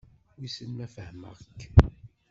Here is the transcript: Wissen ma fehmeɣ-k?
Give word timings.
Wissen 0.39 0.71
ma 0.75 0.87
fehmeɣ-k? 0.95 1.61